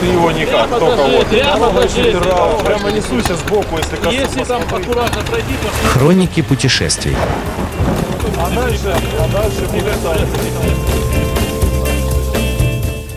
Ты 0.00 0.06
его 0.06 0.30
никак, 0.32 0.68
только 0.68 1.02
вот. 1.02 1.26
Прямо 2.64 2.90
несуйся 2.90 3.36
сбоку, 3.36 3.78
если 3.78 3.96
коснусь. 3.96 4.14
Если 4.14 4.44
там 4.44 4.62
аккуратно 4.62 5.22
пройти, 5.22 5.54
то 5.62 5.88
Хроники 5.88 6.42
путешествий. 6.42 7.16
А 8.36 8.50
дальше, 8.50 8.94
а 9.18 9.28
дальше 9.32 9.66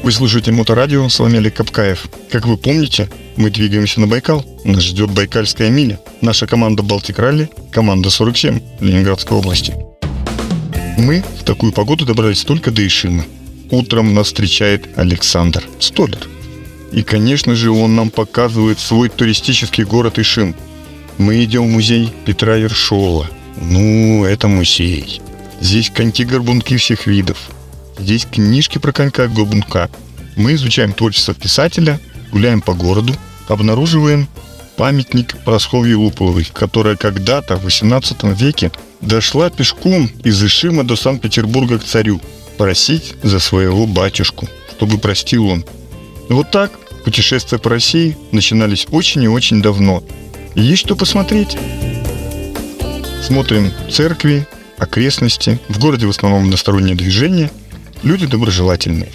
Вы 0.04 0.12
слушаете 0.12 0.52
Моторадио, 0.52 1.10
с 1.10 1.20
вами 1.20 1.38
Олег 1.38 1.56
Капкаев. 1.56 2.08
Как 2.32 2.46
вы 2.46 2.56
помните, 2.56 3.10
мы 3.36 3.50
двигаемся 3.50 4.00
на 4.00 4.08
Байкал. 4.08 4.46
Нас 4.64 4.84
ждет 4.84 5.12
Байкальская 5.12 5.70
миля. 5.70 6.00
Наша 6.22 6.48
команда 6.48 6.84
Балтик 6.84 7.20
Ралли, 7.20 7.50
команда 7.72 8.10
47 8.10 8.60
Ленинградской 8.80 9.38
области. 9.38 9.76
Мы 10.98 11.24
в 11.40 11.44
такую 11.44 11.74
погоду 11.74 12.06
добрались 12.06 12.44
только 12.44 12.72
до 12.72 12.86
Ишимы. 12.86 13.26
Утром 13.70 14.14
нас 14.14 14.28
встречает 14.28 14.88
Александр 14.98 15.68
Столер. 15.80 16.28
И, 16.94 17.04
конечно 17.04 17.54
же, 17.54 17.70
он 17.70 17.96
нам 17.96 18.10
показывает 18.10 18.80
свой 18.80 19.10
туристический 19.10 19.84
город 19.84 20.20
Ишим. 20.20 20.56
Мы 21.18 21.44
идем 21.44 21.64
в 21.64 21.72
музей 21.72 22.14
Петра 22.26 22.56
Ершола. 22.56 23.30
Ну, 23.62 24.24
это 24.24 24.48
музей. 24.48 25.22
Здесь 25.60 25.90
коньки-горбунки 25.90 26.78
всех 26.78 27.08
видов. 27.08 27.38
Здесь 28.00 28.26
книжки 28.26 28.78
про 28.78 28.94
конька-горбунка. 28.94 29.90
Мы 30.38 30.54
изучаем 30.54 30.94
творчество 30.94 31.34
писателя, 31.34 32.00
гуляем 32.32 32.62
по 32.62 32.74
городу, 32.74 33.14
обнаруживаем 33.50 34.30
памятник 34.78 35.36
Просковье 35.44 35.96
Луполовой, 35.96 36.48
которая 36.54 36.96
когда-то 36.96 37.58
в 37.58 37.64
18 37.64 38.24
веке 38.40 38.72
дошла 39.02 39.50
пешком 39.50 40.10
из 40.24 40.42
Ишима 40.42 40.84
до 40.86 40.96
Санкт-Петербурга 40.96 41.80
к 41.80 41.84
царю 41.84 42.22
просить 42.58 43.16
за 43.24 43.40
своего 43.40 43.86
батюшку, 43.86 44.48
чтобы 44.76 44.98
простил 44.98 45.48
он. 45.48 45.66
Вот 46.30 46.52
так 46.52 46.72
путешествия 47.06 47.58
по 47.58 47.70
России 47.70 48.18
начинались 48.32 48.88
очень 48.92 49.24
и 49.24 49.28
очень 49.28 49.62
давно. 49.62 50.04
И 50.56 50.62
есть 50.62 50.86
что 50.86 50.96
посмотреть. 50.96 51.58
Смотрим 53.24 53.72
церкви, 53.92 54.48
окрестности. 54.78 55.60
В 55.70 55.80
городе 55.80 56.06
в 56.06 56.10
основном 56.10 56.46
одностороннее 56.46 56.96
движение. 56.96 57.52
Люди 58.04 58.26
доброжелательные. 58.26 59.10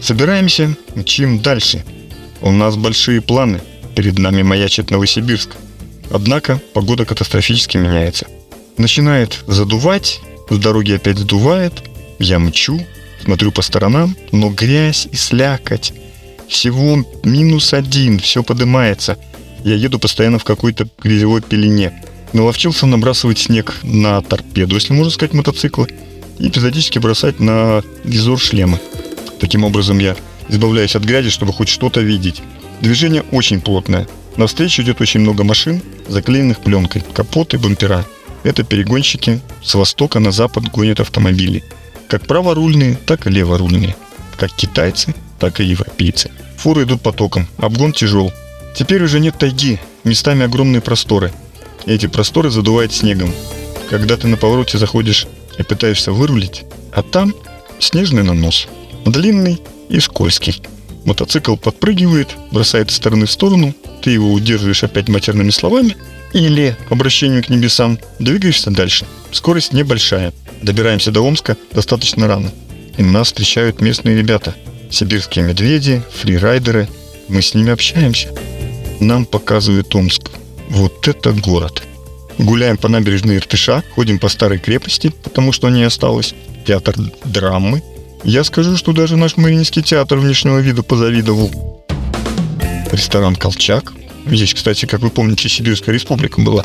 Собираемся, 0.00 0.76
мчим 0.94 1.40
дальше. 1.40 1.84
У 2.40 2.52
нас 2.52 2.76
большие 2.76 3.20
планы. 3.20 3.60
Перед 3.94 4.18
нами 4.18 4.42
маячит 4.42 4.90
Новосибирск. 4.90 5.50
Однако 6.10 6.60
погода 6.72 7.04
катастрофически 7.04 7.76
меняется. 7.76 8.26
Начинает 8.76 9.42
задувать, 9.46 10.20
с 10.48 10.58
дороги 10.58 10.92
опять 10.92 11.18
задувает, 11.18 11.82
я 12.18 12.38
мчу, 12.38 12.80
смотрю 13.22 13.52
по 13.52 13.62
сторонам, 13.62 14.16
но 14.32 14.50
грязь 14.50 15.08
и 15.10 15.16
слякоть. 15.16 15.92
Всего 16.48 17.04
минус 17.24 17.72
один, 17.72 18.18
все 18.18 18.42
поднимается. 18.42 19.18
Я 19.64 19.74
еду 19.74 19.98
постоянно 19.98 20.38
в 20.38 20.44
какой-то 20.44 20.88
грязевой 21.02 21.42
пелене. 21.42 22.02
Наловчился 22.32 22.86
набрасывать 22.86 23.38
снег 23.38 23.78
на 23.82 24.20
торпеду, 24.22 24.74
если 24.74 24.92
можно 24.92 25.10
сказать, 25.10 25.34
мотоцикла, 25.34 25.86
и 26.38 26.48
эпизодически 26.48 26.98
бросать 26.98 27.40
на 27.40 27.82
визор 28.04 28.38
шлема. 28.38 28.78
Таким 29.40 29.64
образом 29.64 29.98
я 29.98 30.16
избавляюсь 30.48 30.96
от 30.96 31.04
грязи, 31.04 31.30
чтобы 31.30 31.52
хоть 31.52 31.68
что-то 31.68 32.00
видеть. 32.00 32.42
Движение 32.80 33.22
очень 33.32 33.60
плотное. 33.60 34.06
Навстречу 34.36 34.82
идет 34.82 35.00
очень 35.00 35.20
много 35.20 35.42
машин, 35.44 35.82
заклеенных 36.08 36.60
пленкой, 36.60 37.02
капоты, 37.12 37.58
бампера. 37.58 38.06
Это 38.44 38.62
перегонщики 38.62 39.40
с 39.64 39.74
востока 39.74 40.20
на 40.20 40.30
запад 40.30 40.70
гонят 40.70 41.00
автомобили. 41.00 41.64
Как 42.08 42.26
праворульные, 42.26 42.96
так 43.06 43.26
и 43.26 43.30
леворульные. 43.30 43.94
Как 44.38 44.50
китайцы, 44.52 45.14
так 45.38 45.60
и 45.60 45.64
европейцы. 45.64 46.30
Фуры 46.56 46.84
идут 46.84 47.02
потоком, 47.02 47.46
обгон 47.58 47.92
тяжел. 47.92 48.32
Теперь 48.74 49.02
уже 49.02 49.20
нет 49.20 49.36
тайги, 49.38 49.78
местами 50.04 50.44
огромные 50.44 50.80
просторы. 50.80 51.32
Эти 51.84 52.06
просторы 52.06 52.50
задувает 52.50 52.92
снегом. 52.94 53.32
Когда 53.90 54.16
ты 54.16 54.26
на 54.26 54.38
повороте 54.38 54.78
заходишь 54.78 55.26
и 55.58 55.62
пытаешься 55.62 56.12
вырулить, 56.12 56.64
а 56.92 57.02
там 57.02 57.34
снежный 57.78 58.22
нанос. 58.22 58.68
Длинный 59.04 59.60
и 59.90 60.00
скользкий. 60.00 60.62
Мотоцикл 61.04 61.56
подпрыгивает, 61.56 62.36
бросает 62.50 62.90
из 62.90 62.96
стороны 62.96 63.26
в 63.26 63.30
сторону, 63.30 63.74
ты 64.02 64.10
его 64.10 64.32
удерживаешь 64.32 64.82
опять 64.82 65.08
матерными 65.08 65.50
словами 65.50 65.96
или 66.32 66.76
обращением 66.90 67.42
к 67.42 67.48
небесам, 67.48 67.98
двигаешься 68.18 68.70
дальше. 68.70 69.06
Скорость 69.32 69.72
небольшая. 69.72 70.32
Добираемся 70.62 71.10
до 71.10 71.20
Омска 71.22 71.56
достаточно 71.72 72.26
рано. 72.26 72.52
И 72.96 73.02
нас 73.02 73.28
встречают 73.28 73.80
местные 73.80 74.16
ребята. 74.16 74.54
Сибирские 74.90 75.44
медведи, 75.44 76.02
фрирайдеры. 76.20 76.88
Мы 77.28 77.42
с 77.42 77.54
ними 77.54 77.70
общаемся. 77.70 78.28
Нам 79.00 79.24
показывает 79.24 79.94
Омск. 79.94 80.30
Вот 80.68 81.06
это 81.06 81.32
город. 81.32 81.82
Гуляем 82.38 82.76
по 82.76 82.88
набережной 82.88 83.36
Иртыша, 83.36 83.82
ходим 83.94 84.18
по 84.18 84.28
старой 84.28 84.58
крепости, 84.58 85.12
потому 85.22 85.52
что 85.52 85.68
не 85.68 85.82
осталось. 85.82 86.34
Театр 86.66 86.94
драмы. 87.24 87.82
Я 88.24 88.44
скажу, 88.44 88.76
что 88.76 88.92
даже 88.92 89.16
наш 89.16 89.36
Мариинский 89.36 89.82
театр 89.82 90.18
внешнего 90.18 90.58
вида 90.58 90.82
позавидовал. 90.82 91.84
Ресторан 92.90 93.36
«Колчак». 93.36 93.92
Здесь, 94.30 94.52
кстати, 94.52 94.84
как 94.84 95.00
вы 95.00 95.10
помните, 95.10 95.48
Сибирская 95.48 95.94
республика 95.94 96.40
была. 96.40 96.64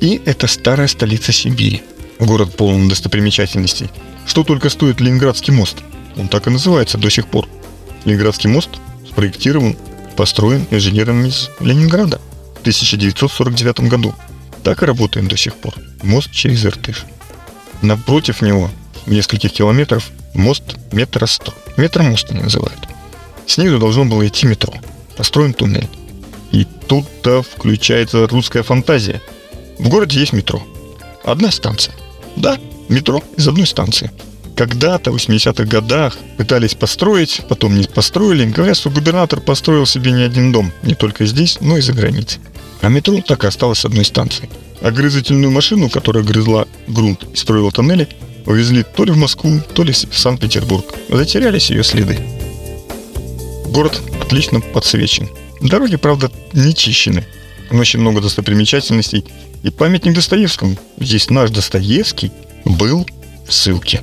И 0.00 0.20
это 0.26 0.46
старая 0.46 0.86
столица 0.86 1.32
Сибири. 1.32 1.82
Город 2.18 2.54
полон 2.54 2.88
достопримечательностей. 2.88 3.88
Что 4.26 4.44
только 4.44 4.68
стоит 4.68 5.00
Ленинградский 5.00 5.52
мост. 5.52 5.78
Он 6.16 6.28
так 6.28 6.46
и 6.46 6.50
называется 6.50 6.98
до 6.98 7.08
сих 7.10 7.26
пор. 7.26 7.48
Ленинградский 8.04 8.50
мост 8.50 8.68
спроектирован, 9.08 9.76
построен 10.16 10.66
инженером 10.70 11.24
из 11.24 11.48
Ленинграда 11.60 12.20
в 12.56 12.60
1949 12.60 13.80
году. 13.88 14.14
Так 14.62 14.82
и 14.82 14.86
работаем 14.86 15.26
до 15.26 15.38
сих 15.38 15.54
пор. 15.54 15.74
Мост 16.02 16.30
через 16.32 16.66
Иртыш. 16.66 17.06
Напротив 17.80 18.42
него, 18.42 18.70
в 19.06 19.10
нескольких 19.10 19.52
километров, 19.52 20.10
мост 20.34 20.76
метро 20.92 21.26
100. 21.26 21.54
Метромост 21.78 22.30
они 22.30 22.42
называют. 22.42 22.78
Снизу 23.46 23.78
должно 23.78 24.04
было 24.04 24.28
идти 24.28 24.46
метро. 24.46 24.74
Построен 25.16 25.54
туннель. 25.54 25.88
Тут-то 26.90 27.42
включается 27.42 28.26
русская 28.26 28.64
фантазия. 28.64 29.22
В 29.78 29.88
городе 29.88 30.18
есть 30.18 30.32
метро. 30.32 30.60
Одна 31.22 31.52
станция. 31.52 31.94
Да, 32.34 32.58
метро 32.88 33.22
из 33.36 33.46
одной 33.46 33.68
станции. 33.68 34.10
Когда-то 34.56 35.12
в 35.12 35.14
80-х 35.14 35.62
годах 35.66 36.18
пытались 36.36 36.74
построить, 36.74 37.42
потом 37.48 37.76
не 37.76 37.84
построили. 37.84 38.44
Говорят, 38.44 38.76
что 38.76 38.90
губернатор 38.90 39.40
построил 39.40 39.86
себе 39.86 40.10
не 40.10 40.24
один 40.24 40.50
дом, 40.50 40.72
не 40.82 40.96
только 40.96 41.26
здесь, 41.26 41.58
но 41.60 41.78
и 41.78 41.80
за 41.80 41.92
границей. 41.92 42.40
А 42.80 42.88
метро 42.88 43.22
так 43.24 43.44
и 43.44 43.46
осталось 43.46 43.84
одной 43.84 44.04
станции. 44.04 44.50
А 44.80 44.90
грызательную 44.90 45.52
машину, 45.52 45.90
которая 45.90 46.24
грызла 46.24 46.66
грунт 46.88 47.22
и 47.32 47.36
строила 47.36 47.70
тоннели, 47.70 48.08
увезли 48.46 48.82
то 48.82 49.04
ли 49.04 49.12
в 49.12 49.16
Москву, 49.16 49.60
то 49.74 49.84
ли 49.84 49.92
в 49.92 50.18
Санкт-Петербург. 50.18 50.86
Затерялись 51.08 51.70
ее 51.70 51.84
следы. 51.84 52.18
Город 53.66 54.02
отлично 54.20 54.60
подсвечен. 54.60 55.28
Дороги, 55.60 55.96
правда, 55.96 56.30
не 56.52 56.74
чищены. 56.74 57.24
Очень 57.70 58.00
много 58.00 58.20
достопримечательностей. 58.20 59.24
И 59.62 59.70
памятник 59.70 60.14
Достоевскому. 60.14 60.76
Здесь 60.98 61.28
наш 61.28 61.50
Достоевский 61.50 62.32
был 62.64 63.06
в 63.46 63.52
ссылке. 63.52 64.02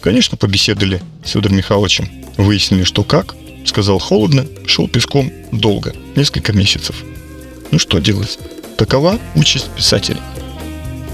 Конечно, 0.00 0.36
побеседовали 0.36 1.02
с 1.24 1.30
Федором 1.30 1.56
Михайловичем. 1.56 2.08
Выяснили, 2.36 2.84
что 2.84 3.02
как. 3.02 3.34
Сказал 3.64 3.98
холодно, 3.98 4.46
шел 4.66 4.88
пешком 4.88 5.32
долго, 5.52 5.94
несколько 6.16 6.52
месяцев. 6.52 7.02
Ну 7.70 7.78
что 7.78 7.98
делать? 7.98 8.38
Такова 8.76 9.18
участь 9.34 9.68
писателей. 9.76 10.20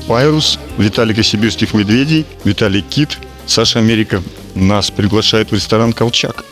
Пайрус, 0.06 0.58
Виталика 0.78 1.22
Сибирских 1.22 1.74
медведей, 1.74 2.26
Виталий 2.44 2.82
Кит, 2.82 3.18
Саша 3.46 3.78
Америка 3.78 4.22
нас 4.54 4.90
приглашают 4.90 5.50
в 5.50 5.54
ресторан 5.54 5.92
«Колчак». 5.92 6.44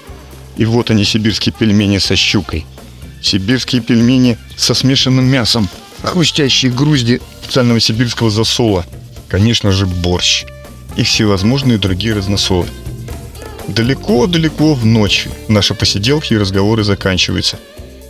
И 0.57 0.65
вот 0.65 0.91
они, 0.91 1.05
сибирские 1.05 1.55
пельмени 1.57 1.99
со 1.99 2.17
щукой. 2.17 2.67
Сибирские 3.23 3.81
пельмени 3.81 4.37
со 4.57 4.75
смешанным 4.75 5.25
мясом, 5.25 5.69
хрустящие 6.03 6.73
грузди 6.73 7.21
специального 7.43 7.81
сибирского 7.81 8.31
засола. 8.31 8.85
Конечно 9.29 9.73
же, 9.73 9.87
борщ 9.87 10.45
и 10.97 11.05
всевозможные 11.05 11.79
другие 11.79 12.15
разносолы. 12.15 12.67
Далеко-далеко 13.69 14.75
в 14.75 14.85
ночь 14.85 15.29
наши 15.49 15.75
посиделки 15.75 16.35
и 16.35 16.37
разговоры 16.37 16.83
заканчиваются. 16.85 17.59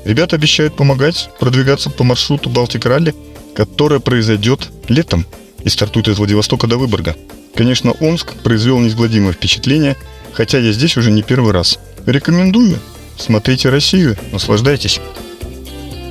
Ребята 0.05 0.37
обещают 0.37 0.77
помогать 0.77 1.29
продвигаться 1.39 1.91
по 1.91 2.03
маршруту 2.03 2.51
Балтик 2.51 2.87
Ралли, 2.87 3.15
которое 3.55 4.01
произойдет 4.01 4.71
летом 4.89 5.27
и 5.63 5.69
стартует 5.69 6.09
из 6.09 6.19
Владивостока 6.19 6.67
до 6.67 6.79
Выборга. 6.79 7.15
Конечно, 7.55 7.93
Омск 7.93 8.35
произвел 8.43 8.79
неизгладимое 8.79 9.33
впечатление, 9.33 9.97
хотя 10.33 10.59
я 10.59 10.73
здесь 10.73 10.97
уже 10.97 11.11
не 11.11 11.23
первый 11.23 11.53
раз. 11.53 11.79
Рекомендую. 12.07 12.81
Смотрите 13.17 13.69
Россию, 13.69 14.17
наслаждайтесь. 14.33 15.01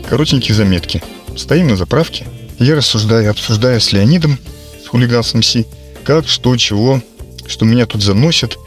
Коротенькие 0.09 0.55
заметки. 0.55 1.01
Стоим 1.37 1.67
на 1.67 1.77
заправке. 1.77 2.25
Я 2.59 2.75
рассуждаю, 2.75 3.31
обсуждаю 3.31 3.79
с 3.79 3.91
Леонидом, 3.91 4.37
с 4.83 4.87
хулиганцем 4.87 5.41
Си, 5.41 5.65
как, 6.03 6.27
что, 6.27 6.55
чего, 6.57 7.01
что 7.47 7.65
меня 7.65 7.85
тут 7.85 8.03
заносят. 8.03 8.57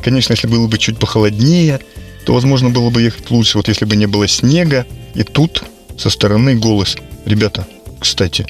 Конечно, 0.00 0.32
если 0.32 0.46
было 0.46 0.66
бы 0.66 0.78
чуть 0.78 0.98
похолоднее, 0.98 1.80
то 2.24 2.34
возможно 2.34 2.70
было 2.70 2.90
бы 2.90 3.02
ехать 3.02 3.30
лучше, 3.30 3.58
вот 3.58 3.68
если 3.68 3.84
бы 3.84 3.96
не 3.96 4.06
было 4.06 4.28
снега. 4.28 4.86
И 5.14 5.22
тут 5.22 5.64
со 5.98 6.10
стороны 6.10 6.56
голос. 6.56 6.96
Ребята, 7.24 7.66
кстати, 8.00 8.46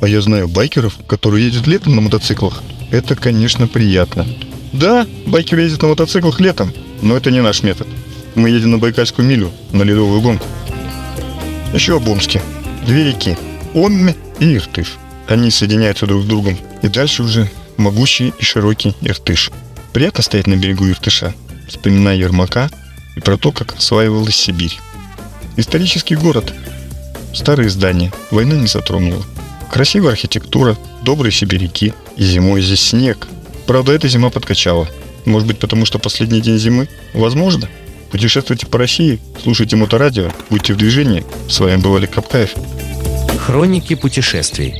а 0.00 0.08
я 0.08 0.20
знаю 0.20 0.48
байкеров, 0.48 0.98
которые 1.06 1.46
ездят 1.46 1.66
летом 1.66 1.94
на 1.96 2.02
мотоциклах. 2.02 2.62
Это, 2.90 3.16
конечно, 3.16 3.66
приятно. 3.66 4.26
Да, 4.72 5.06
байкеры 5.26 5.62
ездят 5.62 5.82
на 5.82 5.88
мотоциклах 5.88 6.40
летом, 6.40 6.72
но 7.02 7.16
это 7.16 7.30
не 7.30 7.40
наш 7.40 7.62
метод. 7.62 7.88
Мы 8.36 8.50
едем 8.50 8.72
на 8.72 8.78
Байкальскую 8.78 9.26
милю, 9.26 9.50
на 9.72 9.82
ледовую 9.82 10.20
гонку. 10.20 10.46
Еще 11.72 11.96
об 11.96 12.06
Омске. 12.06 12.42
Две 12.86 13.04
реки. 13.04 13.34
Омме 13.72 14.14
и 14.38 14.56
Иртыш. 14.56 14.98
Они 15.26 15.50
соединяются 15.50 16.06
друг 16.06 16.22
с 16.22 16.26
другом. 16.26 16.58
И 16.82 16.88
дальше 16.88 17.22
уже 17.22 17.50
могучий 17.78 18.34
и 18.38 18.44
широкий 18.44 18.94
Иртыш. 19.00 19.50
Приятно 19.94 20.22
стоять 20.22 20.46
на 20.46 20.54
берегу 20.54 20.86
Иртыша, 20.86 21.34
вспоминая 21.66 22.16
Ермака 22.16 22.68
и 23.16 23.20
про 23.20 23.38
то, 23.38 23.52
как 23.52 23.74
осваивалась 23.76 24.36
Сибирь. 24.36 24.78
Исторический 25.56 26.14
город. 26.14 26.52
Старые 27.32 27.70
здания. 27.70 28.12
Война 28.30 28.56
не 28.56 28.66
затронула. 28.66 29.24
Красивая 29.72 30.12
архитектура, 30.12 30.76
добрые 31.02 31.32
себе 31.32 31.56
реки. 31.56 31.94
И 32.18 32.24
зимой 32.24 32.60
здесь 32.60 32.82
снег. 32.82 33.28
Правда, 33.66 33.92
эта 33.92 34.08
зима 34.08 34.28
подкачала. 34.28 34.86
Может 35.24 35.48
быть, 35.48 35.58
потому 35.58 35.86
что 35.86 35.98
последний 35.98 36.42
день 36.42 36.58
зимы? 36.58 36.90
Возможно. 37.14 37.66
Путешествуйте 38.16 38.66
по 38.66 38.78
России, 38.78 39.20
слушайте 39.42 39.76
моторадио, 39.76 40.30
будьте 40.48 40.72
в 40.72 40.78
движении. 40.78 41.22
С 41.50 41.60
вами 41.60 41.76
был 41.76 41.96
Олег 41.96 42.12
Капкаев. 42.12 42.54
Хроники 43.38 43.94
путешествий. 43.94 44.74